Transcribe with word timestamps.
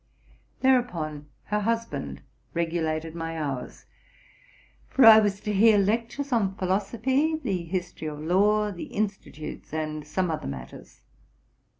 Thereupon 0.61 1.27
her 1.43 1.59
husband 1.59 2.23
regulated 2.55 3.13
my 3.13 3.37
hours; 3.39 3.85
for 4.89 5.05
I 5.05 5.19
was 5.19 5.39
to 5.41 5.53
hear 5.53 5.77
lectures 5.77 6.31
on 6.31 6.55
philosophy, 6.55 7.35
the 7.35 7.65
history 7.65 8.07
of 8.07 8.19
law, 8.19 8.71
the 8.71 8.89
Insti 8.89 9.31
tutes, 9.31 9.71
and 9.71 10.03
some 10.07 10.31
other 10.31 10.47
matters. 10.47 11.01